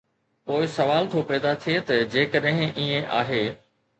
[0.45, 3.45] پوءِ سوال ٿو پيدا ٿئي ته جيڪڏهن ائين آهي.